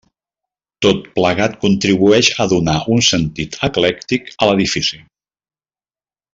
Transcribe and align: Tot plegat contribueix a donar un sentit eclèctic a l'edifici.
Tot 0.85 1.03
plegat 1.19 1.57
contribueix 1.65 2.31
a 2.45 2.49
donar 2.55 2.75
un 2.95 3.05
sentit 3.11 3.61
eclèctic 3.71 4.35
a 4.47 4.51
l'edifici. 4.51 5.03